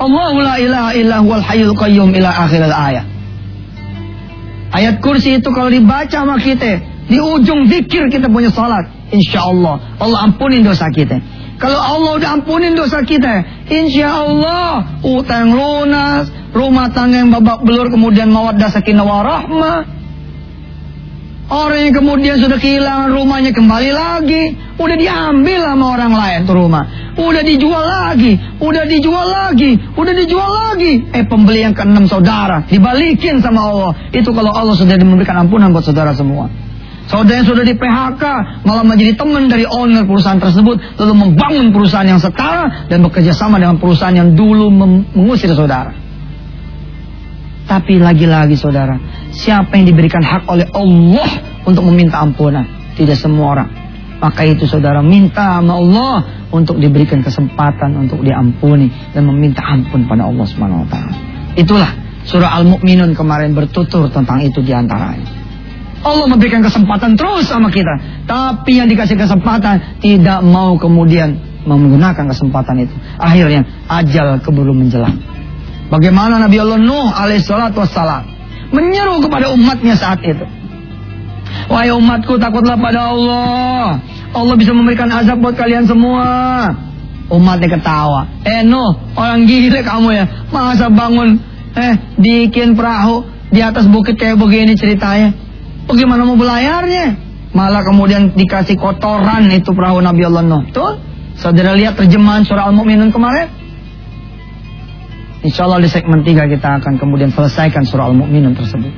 Allahu 0.01 0.41
la 0.41 0.57
ilaha 0.57 0.91
illa 0.97 1.17
huwal 1.21 1.45
hayyul 1.45 1.77
qayyum 1.77 2.17
ila 2.17 2.31
akhir 2.33 2.65
ayat 2.65 3.05
ayat 4.75 4.99
kursi 4.99 5.39
itu 5.39 5.49
kalau 5.55 5.71
dibaca 5.71 6.11
sama 6.11 6.41
kita 6.43 6.83
di 7.07 7.21
ujung 7.21 7.71
zikir 7.71 8.11
kita 8.11 8.27
punya 8.27 8.51
salat 8.51 8.91
insya 9.15 9.47
Allah 9.47 9.79
Allah 10.03 10.33
ampunin 10.33 10.67
dosa 10.67 10.91
kita. 10.91 11.21
Kalau 11.55 11.79
Allah 11.79 12.19
udah 12.19 12.31
ampunin 12.43 12.75
dosa 12.75 13.07
kita 13.07 13.47
insya 13.71 14.27
Allah 14.27 14.99
utang 15.07 15.55
lunas 15.55 16.27
rumah 16.55 16.89
tangga 16.95 17.21
yang 17.21 17.35
babak 17.35 17.67
belur 17.67 17.91
kemudian 17.91 18.31
mawaddah 18.31 18.71
sakinah 18.71 19.05
warahmah 19.05 20.05
Orang 21.45 21.77
yang 21.77 21.93
kemudian 21.93 22.41
sudah 22.41 22.57
kehilangan 22.57 23.13
rumahnya 23.13 23.53
kembali 23.53 23.93
lagi. 23.93 24.57
Udah 24.81 24.97
diambil 24.97 25.61
sama 25.61 25.85
orang 25.93 26.13
lain 26.17 26.39
tuh 26.49 26.57
rumah. 26.57 26.89
Udah 27.21 27.45
dijual 27.45 27.85
lagi. 27.85 28.41
Udah 28.65 28.89
dijual 28.89 29.29
lagi. 29.29 29.77
Udah 29.93 30.15
dijual 30.17 30.49
lagi. 30.49 31.05
Eh 31.13 31.29
pembeli 31.29 31.61
yang 31.69 31.77
keenam 31.77 32.09
saudara. 32.09 32.65
Dibalikin 32.65 33.45
sama 33.45 33.61
Allah. 33.61 33.93
Itu 34.17 34.33
kalau 34.33 34.57
Allah 34.57 34.73
sudah 34.73 34.97
memberikan 34.97 35.45
ampunan 35.45 35.69
buat 35.77 35.85
saudara 35.85 36.17
semua. 36.17 36.49
Saudara 37.13 37.45
yang 37.45 37.49
sudah 37.53 37.65
di 37.69 37.77
PHK 37.77 38.25
malah 38.65 38.81
menjadi 38.81 39.13
teman 39.13 39.45
dari 39.53 39.69
owner 39.69 40.09
perusahaan 40.09 40.41
tersebut 40.41 40.97
lalu 40.97 41.13
membangun 41.13 41.77
perusahaan 41.77 42.09
yang 42.09 42.17
setara 42.17 42.89
dan 42.89 43.05
bekerja 43.05 43.37
sama 43.37 43.61
dengan 43.61 43.77
perusahaan 43.77 44.17
yang 44.17 44.33
dulu 44.33 44.73
mengusir 45.13 45.53
saudara. 45.53 46.04
Tapi 47.65 47.97
lagi-lagi 47.97 48.61
saudara, 48.61 49.01
siapa 49.33 49.73
yang 49.81 49.89
diberikan 49.89 50.21
hak 50.21 50.45
oleh 50.49 50.69
Allah 50.77 51.29
untuk 51.65 51.89
meminta 51.89 52.21
ampunan? 52.21 52.65
Tidak 52.95 53.17
semua 53.17 53.57
orang. 53.57 53.71
Maka 54.21 54.47
itu 54.47 54.65
saudara 54.65 55.05
minta 55.05 55.59
sama 55.61 55.77
Allah 55.81 56.49
untuk 56.49 56.79
diberikan 56.79 57.21
kesempatan 57.21 58.09
untuk 58.09 58.25
diampuni 58.25 58.89
dan 59.13 59.27
meminta 59.27 59.61
ampun 59.65 60.07
pada 60.07 60.29
Allah 60.29 60.47
Subhanahu 60.49 60.87
wa. 60.87 61.03
Itulah 61.59 61.91
surah 62.25 62.57
Al-Mu'minun 62.63 63.13
kemarin 63.13 63.53
bertutur 63.53 64.09
tentang 64.09 64.41
itu 64.41 64.65
di 64.65 64.73
antaranya. 64.73 65.27
Allah 66.05 66.29
memberikan 66.29 66.61
kesempatan 66.61 67.17
terus 67.17 67.49
sama 67.49 67.73
kita. 67.73 68.25
Tapi 68.29 68.77
yang 68.77 68.89
dikasih 68.93 69.17
kesempatan 69.17 70.01
tidak 70.05 70.45
mau 70.45 70.77
kemudian 70.77 71.37
menggunakan 71.65 72.29
kesempatan 72.29 72.85
itu. 72.85 72.95
Akhirnya 73.17 73.65
ajal 73.89 74.41
keburu 74.45 74.77
menjelang. 74.77 75.17
Bagaimana 75.95 76.43
Nabi 76.43 76.59
Allah 76.59 76.83
Nuh 76.83 77.07
alaihissalatu 77.07 77.79
wassalam 77.79 78.27
menyeru 78.75 79.23
kepada 79.23 79.55
umatnya 79.55 79.95
saat 79.95 80.19
itu. 80.27 80.43
Wahai 81.71 81.95
umatku 81.95 82.35
takutlah 82.35 82.75
pada 82.75 83.15
Allah. 83.15 84.03
Allah 84.35 84.55
bisa 84.59 84.75
memberikan 84.75 85.07
azab 85.15 85.39
buat 85.39 85.55
kalian 85.55 85.87
semua. 85.87 86.27
Umatnya 87.31 87.79
ketawa. 87.79 88.27
Eh 88.43 88.67
Nuh, 88.67 89.15
orang 89.15 89.47
gila 89.47 89.87
kamu 89.87 90.09
ya. 90.19 90.25
Masa 90.51 90.91
bangun 90.91 91.39
eh 91.79 91.95
bikin 92.19 92.75
perahu 92.75 93.31
di 93.55 93.63
atas 93.63 93.87
bukit 93.87 94.19
kayak 94.19 94.35
begini 94.35 94.75
ceritanya. 94.75 95.31
Bagaimana 95.87 96.27
mau 96.27 96.35
belayarnya? 96.35 97.23
Malah 97.55 97.87
kemudian 97.87 98.35
dikasih 98.35 98.75
kotoran 98.83 99.47
itu 99.47 99.71
perahu 99.71 100.03
Nabi 100.03 100.27
Allah 100.27 100.43
Nuh. 100.43 100.67
Tuh, 100.75 100.99
saudara 101.39 101.79
lihat 101.79 101.95
terjemahan 101.95 102.43
surah 102.43 102.67
Al-Mu'minun 102.67 103.15
kemarin. 103.15 103.63
Insya 105.45 105.69
Allah 105.69 105.85
di 105.85 105.93
segmen 105.93 106.25
3 106.25 106.49
kita 106.57 106.69
akan 106.81 106.97
kemudian 106.97 107.29
selesaikan 107.29 107.85
surah 107.85 108.09
Al-Mu'minun 108.09 108.57
tersebut. 108.57 108.93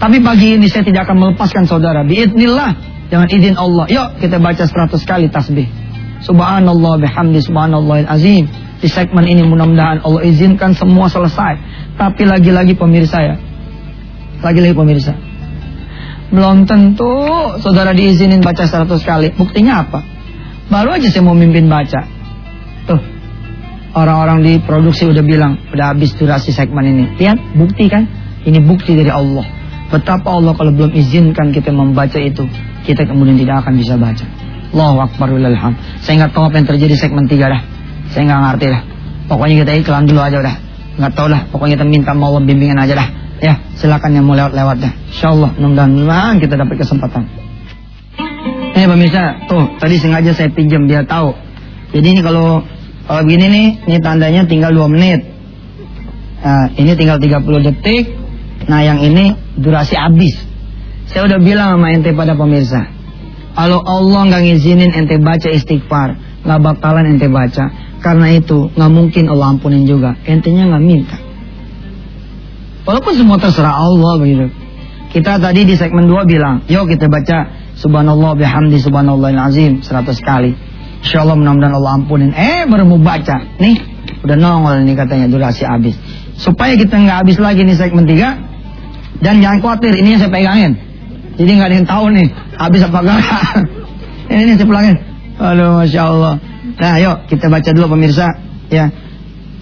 Tapi 0.00 0.18
pagi 0.24 0.56
ini 0.56 0.66
saya 0.66 0.82
tidak 0.82 1.06
akan 1.06 1.16
melepaskan 1.20 1.68
saudara. 1.68 2.02
Biidnillah, 2.02 2.92
dengan 3.12 3.28
izin 3.28 3.60
Allah. 3.60 3.84
Yuk 3.92 4.08
kita 4.24 4.40
baca 4.40 4.64
100 4.64 4.96
kali 5.04 5.28
tasbih. 5.28 5.68
Subhanallah 6.24 6.96
bihamdi 6.96 7.44
subhanallah 7.44 8.08
azim. 8.08 8.48
Di 8.80 8.88
segmen 8.88 9.28
ini 9.28 9.44
mudah-mudahan 9.44 10.00
Allah 10.00 10.24
izinkan 10.24 10.72
semua 10.72 11.12
selesai. 11.12 11.60
Tapi 12.00 12.24
lagi-lagi 12.24 12.72
pemirsa 12.72 13.20
ya. 13.20 13.36
Lagi-lagi 14.40 14.72
pemirsa. 14.72 15.12
Belum 16.32 16.64
tentu 16.64 17.12
saudara 17.60 17.92
diizinin 17.92 18.40
baca 18.40 18.64
100 18.64 18.88
kali. 19.04 19.28
Buktinya 19.36 19.84
apa? 19.84 20.00
Baru 20.72 20.96
aja 20.96 21.12
saya 21.12 21.20
mau 21.20 21.36
mimpin 21.36 21.68
baca. 21.68 22.08
Orang-orang 23.92 24.40
di 24.40 24.52
produksi 24.64 25.04
udah 25.04 25.20
bilang, 25.20 25.60
udah 25.68 25.92
habis 25.92 26.16
durasi 26.16 26.48
segmen 26.48 26.84
ini. 26.88 27.04
Lihat, 27.20 27.56
bukti 27.60 27.92
kan? 27.92 28.08
Ini 28.42 28.58
bukti 28.64 28.96
dari 28.96 29.12
Allah. 29.12 29.44
Betapa 29.92 30.32
Allah 30.32 30.56
kalau 30.56 30.72
belum 30.72 30.96
izinkan 30.96 31.52
kita 31.52 31.68
membaca 31.68 32.16
itu, 32.16 32.48
kita 32.88 33.04
kemudian 33.04 33.36
tidak 33.36 33.60
akan 33.60 33.76
bisa 33.76 34.00
baca. 34.00 34.24
Allahu 34.72 35.04
Akbar 35.04 35.28
ham. 35.36 35.76
Saya 36.00 36.24
nggak 36.24 36.32
tahu 36.32 36.48
apa 36.48 36.56
yang 36.56 36.68
terjadi 36.72 36.94
segmen 36.96 37.28
3 37.28 37.36
dah. 37.36 37.60
Saya 38.08 38.22
nggak 38.24 38.40
ngerti 38.40 38.66
dah. 38.72 38.82
Pokoknya 39.28 39.54
kita 39.60 39.72
iklan 39.84 40.08
dulu 40.08 40.20
aja 40.24 40.36
udah. 40.40 40.54
Nggak 40.96 41.12
tahu 41.12 41.28
lah. 41.28 41.40
Pokoknya 41.52 41.76
kita 41.76 41.84
minta 41.84 42.16
mau 42.16 42.32
bimbingan 42.40 42.80
aja 42.80 42.96
dah. 42.96 43.08
Ya, 43.44 43.60
silakan 43.76 44.16
yang 44.16 44.24
mau 44.24 44.32
lewat-lewat 44.32 44.76
dah. 44.80 44.92
Insya 45.12 45.36
Allah, 45.36 45.50
mudah-mudahan 45.60 46.40
kita 46.40 46.56
dapat 46.56 46.80
kesempatan. 46.80 47.28
Eh 48.72 48.88
pemirsa, 48.88 49.44
tuh 49.44 49.76
tadi 49.76 50.00
sengaja 50.00 50.32
saya 50.32 50.48
pinjam 50.48 50.88
biar 50.88 51.04
tahu. 51.04 51.36
Jadi 51.92 52.06
ini 52.08 52.20
kalau 52.24 52.64
kalau 53.06 53.22
begini 53.26 53.46
nih, 53.50 53.66
ini 53.90 53.98
tandanya 53.98 54.42
tinggal 54.46 54.70
2 54.70 54.86
menit. 54.86 55.20
Nah, 56.42 56.70
ini 56.74 56.92
tinggal 56.94 57.18
30 57.18 57.66
detik. 57.66 58.04
Nah, 58.70 58.82
yang 58.86 59.02
ini 59.02 59.34
durasi 59.58 59.98
habis. 59.98 60.38
Saya 61.10 61.26
udah 61.26 61.38
bilang 61.42 61.76
sama 61.76 61.92
ente 61.92 62.14
pada 62.14 62.38
pemirsa. 62.38 62.88
Kalau 63.52 63.84
Allah 63.84 64.32
nggak 64.32 64.42
ngizinin 64.48 64.96
ente 64.96 65.18
baca 65.20 65.48
istighfar, 65.50 66.16
nggak 66.46 66.60
bakalan 66.62 67.10
ente 67.10 67.26
baca. 67.26 67.68
Karena 68.00 68.26
itu 68.32 68.70
nggak 68.72 68.92
mungkin 68.94 69.28
Allah 69.28 69.54
ampunin 69.54 69.84
juga. 69.84 70.16
Entenya 70.24 70.70
nggak 70.72 70.82
minta. 70.82 71.18
Walaupun 72.86 73.14
semua 73.14 73.38
terserah 73.38 73.76
Allah 73.76 74.18
begitu. 74.18 74.46
Kita 75.12 75.36
tadi 75.36 75.68
di 75.68 75.74
segmen 75.76 76.08
2 76.08 76.24
bilang, 76.24 76.64
yuk 76.70 76.88
kita 76.88 77.06
baca 77.06 77.62
Subhanallah 77.72 78.36
bihamdi 78.36 78.78
subhanallah 78.78 79.32
azim 79.48 79.80
100 79.80 80.20
kali. 80.20 80.52
Insya 81.02 81.26
Allah 81.26 81.34
mudah-mudahan 81.34 81.74
Allah 81.74 81.92
ampunin. 81.98 82.30
Eh 82.30 82.62
baru 82.70 82.86
mau 82.86 82.98
baca. 83.02 83.42
Nih 83.58 83.76
udah 84.22 84.36
nongol 84.38 84.86
nih 84.86 84.94
katanya 84.94 85.26
durasi 85.26 85.66
habis. 85.66 85.98
Supaya 86.38 86.78
kita 86.78 86.94
nggak 86.94 87.26
habis 87.26 87.36
lagi 87.42 87.66
nih 87.66 87.74
segmen 87.74 88.06
3. 88.06 89.22
Dan 89.22 89.42
jangan 89.42 89.58
khawatir 89.58 89.98
ini 89.98 90.14
yang 90.14 90.20
saya 90.22 90.30
pegangin. 90.30 90.72
Jadi 91.38 91.50
nggak 91.58 91.68
ada 91.68 91.76
yang 91.76 91.88
tahu 91.90 92.04
nih 92.14 92.26
habis 92.54 92.80
apa 92.86 92.98
enggak. 93.02 93.20
ini 94.32 94.42
nih 94.46 94.54
saya 94.54 94.66
pulangin. 94.70 94.96
Aduh 95.42 95.70
Masya 95.82 96.02
Allah. 96.06 96.34
Nah 96.78 96.94
yuk 97.02 97.16
kita 97.26 97.46
baca 97.50 97.70
dulu 97.74 97.86
pemirsa. 97.98 98.26
Ya. 98.70 98.86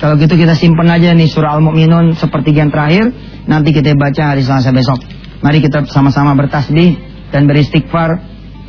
Kalau 0.01 0.17
gitu 0.17 0.33
kita 0.33 0.57
simpan 0.57 0.89
aja 0.89 1.13
nih 1.13 1.29
surah 1.29 1.61
Al-Mu'minun 1.61 2.17
seperti 2.17 2.57
yang 2.57 2.73
terakhir. 2.73 3.13
Nanti 3.45 3.73
kita 3.73 3.93
baca 3.97 4.33
hari 4.37 4.45
Selasa 4.45 4.73
besok. 4.73 5.01
Mari 5.41 5.65
kita 5.65 5.89
sama-sama 5.89 6.37
bertasbih. 6.37 7.11
dan 7.31 7.47
beristighfar 7.47 8.19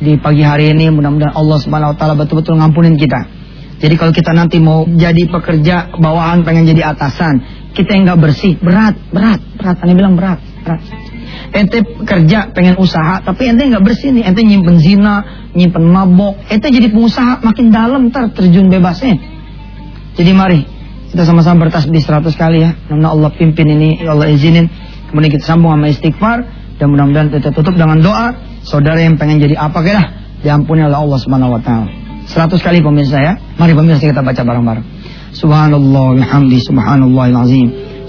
di 0.02 0.18
pagi 0.18 0.42
hari 0.42 0.74
ini 0.74 0.90
mudah-mudahan 0.90 1.38
Allah 1.38 1.58
Subhanahu 1.62 1.94
wa 1.94 1.96
taala 1.96 2.18
betul-betul 2.18 2.58
ngampunin 2.58 2.98
kita. 2.98 3.22
Jadi 3.78 3.94
kalau 3.98 4.10
kita 4.14 4.34
nanti 4.34 4.58
mau 4.58 4.82
jadi 4.86 5.26
pekerja 5.30 5.94
bawahan 5.98 6.42
pengen 6.42 6.66
jadi 6.66 6.94
atasan, 6.94 7.42
kita 7.74 7.94
yang 7.94 8.10
nggak 8.10 8.20
bersih, 8.20 8.58
berat, 8.58 8.98
berat, 9.10 9.38
berat. 9.58 9.76
Ane 9.82 9.92
bilang 9.94 10.14
berat, 10.18 10.38
berat. 10.66 10.82
Ente 11.54 11.82
kerja 12.06 12.50
pengen 12.54 12.78
usaha, 12.78 13.22
tapi 13.22 13.50
ente 13.50 13.66
nggak 13.66 13.82
bersih 13.82 14.14
nih, 14.14 14.26
ente 14.26 14.42
nyimpen 14.42 14.78
zina, 14.82 15.48
nyimpen 15.54 15.82
mabok, 15.86 16.38
ente 16.50 16.66
jadi 16.70 16.90
pengusaha 16.90 17.42
makin 17.42 17.74
dalam 17.74 18.10
ter 18.10 18.30
terjun 18.34 18.70
bebasnya. 18.70 19.18
Jadi 20.14 20.30
mari 20.34 20.60
kita 21.10 21.26
sama-sama 21.26 21.66
bertasbih 21.68 22.00
100 22.00 22.34
kali 22.38 22.58
ya. 22.62 22.70
Karena 22.86 23.10
Allah 23.10 23.30
pimpin 23.34 23.66
ini, 23.66 24.02
ya 24.02 24.14
Allah 24.14 24.30
izinin. 24.30 24.66
Kemudian 25.10 25.30
kita 25.30 25.44
sambung 25.44 25.74
sama 25.74 25.92
istighfar 25.92 26.38
dan 26.80 26.86
mudah-mudahan 26.88 27.28
kita 27.34 27.52
tutup 27.52 27.76
dengan 27.76 28.00
doa 28.00 28.51
saudara 28.62 28.98
yang 29.02 29.18
pengen 29.18 29.42
jadi 29.42 29.58
apa 29.58 29.78
kira 29.82 30.02
diampuni 30.42 30.82
oleh 30.82 30.98
Allah 30.98 31.18
Subhanahu 31.18 31.54
wa 31.54 31.60
taala. 31.62 31.90
100 32.26 32.58
kali 32.62 32.78
pemirsa 32.82 33.18
ya. 33.18 33.32
Mari 33.58 33.74
pemirsa 33.74 34.02
kita 34.06 34.22
baca 34.22 34.42
bareng-bareng. 34.42 34.86
Subhanallah 35.34 36.06
bihamdi 36.22 36.58
subhanallahil 36.62 37.38
azim. 37.38 37.68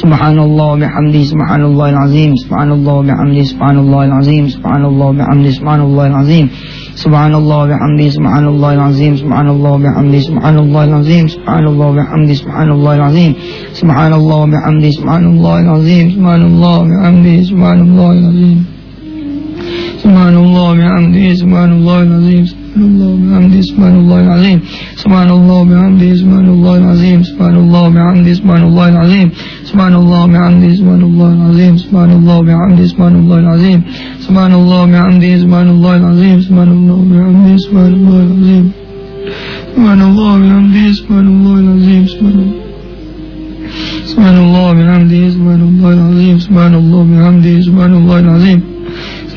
Subhanallah 0.00 0.70
bihamdi 0.80 1.20
subhanallahil 1.32 1.98
azim. 2.04 2.30
Subhanallah 2.42 2.96
bihamdi 3.08 3.42
subhanallahil 3.50 4.14
azim. 4.20 4.44
Subhanallah 4.54 5.08
bihamdi 5.18 5.50
subhanallahil 5.58 6.16
azim. 6.22 6.46
Subhanallah 7.00 7.60
bihamdi 7.70 8.06
subhanallahil 8.16 8.82
azim. 8.88 9.12
Subhanallah 9.22 9.74
bihamdi 9.84 10.18
subhanallahil 10.28 10.94
azim. 11.00 11.24
Subhanallah 11.34 11.90
bihamdi 11.98 12.34
subhanallahil 12.40 13.04
azim. 13.08 13.32
Subhanallah 13.78 14.40
bihamdi 14.52 14.88
subhanallahil 14.98 15.70
azim. 15.78 16.06
Subhanallah 16.14 16.78
bihamdi 16.90 17.34
subhanallahil 17.50 18.24
azim. 18.30 18.58
Subhanallah 20.02 20.68
bihamdi 20.78 21.24
subhanallahil 21.42 22.14
azim. 22.18 22.57
Subhanallah 22.68 23.12
bihamdi 23.22 23.60
subhanallahil 23.70 24.30
azim. 24.36 24.58
Subhanallah 25.02 25.60
bihamdi 25.70 26.08
subhanallahil 26.20 26.86
azim. 26.92 27.20
Subhanallah 27.28 27.84
bihamdi 27.94 28.30
subhanallahil 28.38 28.98
azim. 29.04 29.28
Subhanallah 29.68 30.22
bihamdi 30.32 30.68
subhanallahil 30.78 31.42
azim. 31.48 31.74
Subhanallah 31.84 32.38
bihamdi 32.48 32.84
subhanallahil 32.92 33.48
azim. 33.54 33.80
Subhanallah 34.24 34.80
bihamdi 34.88 35.32
subhanallahil 35.40 36.04
azim. 36.12 36.38
Subhanallah 36.54 37.00
bihamdi 37.08 37.58
subhanallahil 37.64 37.64
azim. 37.64 37.64
Subhanallah 37.64 37.64
bihamdi 37.64 37.64
subhanallahil 37.70 38.44
azim. 38.44 38.64
Subhanallah 39.78 40.28
bihamdi 40.38 40.82
subhanallahil 40.98 41.70
azim. 41.76 41.96
Subhanallah 44.08 44.68
bihamdi 44.78 45.18
subhanallahil 45.18 45.18
azim. 45.18 45.18
Subhanallah 45.18 45.18
bihamdi 45.18 45.18
subhanallahil 45.18 45.18
azim. 45.18 45.18
Subhanallah 45.18 45.18
bihamdi 45.18 45.18
subhanallahil 45.18 45.18
azim. 45.18 45.18
Subhanallah 45.18 45.18
bihamdi 45.18 45.22
subhanallahil 45.34 46.02
azim. 46.08 46.36
Subhanallah 46.38 46.38
bihamdi 46.38 46.38
subhanallahil 46.38 46.38
azim. 46.38 46.38
Subhanallah 46.38 47.02
bihamdi 47.12 47.52
subhanallahil 47.66 48.28
azim. 48.36 48.58
Subhanallah 48.58 48.77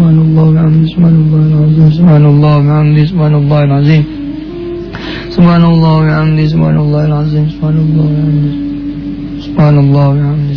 سبحان 0.00 0.18
الله 0.18 0.48
العظيم 0.48 0.86
سبحان 0.92 1.14
الله 1.20 1.40
العظيم 1.52 1.90
سبحان 1.98 2.24
الله 2.32 2.56
العظيم 2.64 3.04
سبحان 3.10 3.34
الله 3.34 3.56
العظيم 3.64 4.04
سبحان 6.52 6.76
الله 6.84 7.02
العظيم 7.10 7.46
سبحان 7.52 7.76
الله 7.84 8.08
العظيم 8.08 8.54
سبحان 9.44 9.76
الله 9.84 10.08
العظيم 10.16 10.54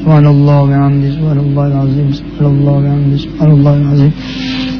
سبحان 0.00 0.26
الله 0.26 0.26
العظيم 0.26 0.26
سبحان 0.26 0.26
الله 0.34 0.58
العظيم 0.68 1.12
سبحان 1.16 1.38
الله 1.46 1.66
العظيم 1.70 2.08
سبحان 2.20 2.46
الله 2.56 2.74
العظيم 2.82 3.16
سبحان 3.24 3.50
الله 3.56 3.74
العظيم 3.82 4.12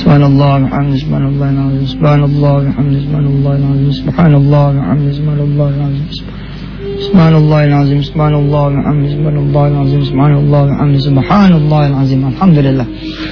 سبحان 0.00 0.22
الله 0.30 0.50
الحمد 0.62 0.94
سبحان 1.02 1.24
الله 1.32 1.48
العظيم 1.56 1.86
سبحان 1.94 2.22
الله 2.28 2.54
الحمد 2.66 2.94
سبحان 3.04 3.26
الله 3.32 3.52
العظيم 3.60 3.90
سبحان 4.00 4.32
الله 4.40 4.64
الحمد 4.76 5.06
سبحان 5.18 5.40
الله 5.48 5.68
العظيم 5.76 6.08
سبحان 6.18 6.35
Subhanallahil 6.96 7.76
azim. 7.76 8.00
Subhanallah 8.00 8.72
bihamdi 8.72 9.08
subhanallahil 9.12 9.76
azim. 9.84 10.00
Subhanallah 10.08 10.60
bihamdi 10.72 10.98
subhanallahil 11.04 11.96
azim. 12.00 12.20
Alhamdulillah. 12.24 12.86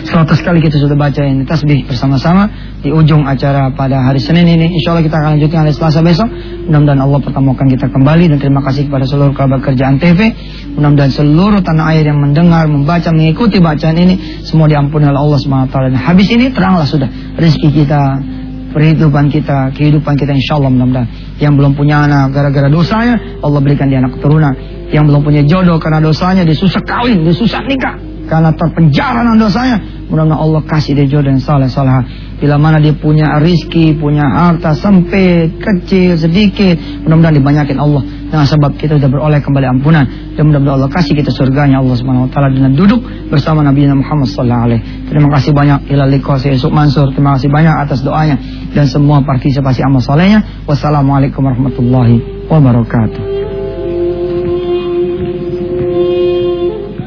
100 0.04 0.44
kali 0.44 0.58
kita 0.60 0.76
sudah 0.76 0.92
baca 0.92 1.24
ini 1.24 1.48
tasbih 1.48 1.88
bersama-sama 1.88 2.52
di 2.84 2.92
ujung 2.92 3.24
acara 3.24 3.72
pada 3.72 4.04
hari 4.04 4.20
Senin 4.20 4.44
ini. 4.44 4.68
Insya 4.76 4.92
Allah 4.92 5.04
kita 5.08 5.16
akan 5.16 5.28
lanjutkan 5.40 5.58
hari 5.64 5.72
Selasa 5.72 6.04
besok. 6.04 6.28
Mudah-mudahan 6.68 7.00
Allah 7.00 7.20
pertemukan 7.24 7.66
kita 7.72 7.86
kembali 7.88 8.24
dan 8.36 8.38
terima 8.40 8.60
kasih 8.68 8.92
kepada 8.92 9.08
seluruh 9.08 9.32
kerabat 9.32 9.60
kerjaan 9.64 9.96
TV. 9.96 10.36
Mudah-mudahan 10.76 11.12
seluruh 11.12 11.60
tanah 11.64 11.96
air 11.96 12.04
yang 12.04 12.20
mendengar, 12.20 12.68
membaca, 12.68 13.08
mengikuti 13.16 13.64
bacaan 13.64 13.96
ini 13.96 14.44
semua 14.44 14.68
diampuni 14.68 15.08
oleh 15.08 15.16
Allah 15.16 15.40
SWT. 15.40 15.72
Dan 15.72 15.96
habis 15.96 16.28
ini 16.28 16.52
teranglah 16.52 16.84
sudah 16.84 17.08
rezeki 17.40 17.68
kita 17.72 18.00
perhidupan 18.74 19.30
kita, 19.30 19.70
kehidupan 19.70 20.18
kita 20.18 20.34
insya 20.34 20.58
Allah 20.58 20.74
mudah-mudahan. 20.74 21.08
Yang 21.38 21.52
belum 21.62 21.72
punya 21.78 22.02
anak 22.02 22.34
gara-gara 22.34 22.66
dosanya, 22.66 23.14
Allah 23.38 23.60
berikan 23.62 23.86
dia 23.86 24.02
anak 24.02 24.18
keturunan. 24.18 24.50
Yang 24.90 25.04
belum 25.14 25.22
punya 25.22 25.42
jodoh 25.46 25.78
karena 25.78 26.02
dosanya, 26.02 26.42
dia 26.42 26.58
susah 26.58 26.82
kawin, 26.82 27.22
dia 27.22 27.32
susah 27.32 27.62
nikah. 27.62 27.94
Karena 28.26 28.50
terpenjara 28.50 29.22
dosanya, 29.38 29.78
mudah-mudahan 30.10 30.42
Allah 30.42 30.60
kasih 30.66 30.98
dia 30.98 31.06
jodoh 31.06 31.30
yang 31.30 31.38
saleh 31.38 31.70
saleh. 31.70 32.02
Bila 32.38 32.58
mana 32.58 32.82
dia 32.82 32.92
punya 32.92 33.38
rizki, 33.38 33.94
punya 33.94 34.26
harta 34.26 34.74
sempit, 34.74 35.58
kecil, 35.62 36.18
sedikit, 36.18 36.74
mudah-mudahan 37.06 37.36
dibanyakin 37.38 37.78
Allah. 37.78 38.02
Dengan 38.04 38.46
sebab 38.50 38.74
kita 38.74 38.98
sudah 38.98 39.10
beroleh 39.10 39.38
kembali 39.38 39.66
ampunan. 39.78 40.04
Dan 40.34 40.50
mudah-mudahan 40.50 40.82
Allah 40.82 40.90
kasih 40.90 41.14
kita 41.14 41.30
surganya 41.30 41.78
Allah 41.78 41.94
Subhanahu 41.94 42.26
wa 42.26 42.30
taala 42.34 42.50
dengan 42.50 42.74
duduk 42.74 43.00
bersama 43.30 43.62
Nabi 43.62 43.86
Muhammad 43.86 44.26
sallallahu 44.26 44.64
alaihi 44.66 44.82
Terima 45.06 45.28
kasih 45.38 45.50
banyak 45.54 45.78
ila 45.94 46.04
liqa 46.10 46.34
Yusuf 46.50 46.74
Mansur. 46.74 47.14
Terima 47.14 47.38
kasih 47.38 47.48
banyak 47.52 47.74
atas 47.86 48.02
doanya 48.02 48.36
dan 48.74 48.90
semua 48.90 49.22
partisipasi 49.22 49.86
amal 49.86 50.02
solehnya. 50.02 50.66
Wassalamualaikum 50.66 51.46
warahmatullahi 51.46 52.48
wabarakatuh. 52.50 53.43